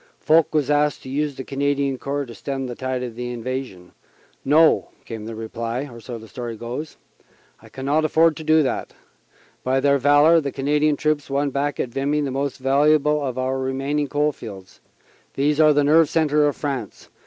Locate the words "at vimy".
11.79-12.21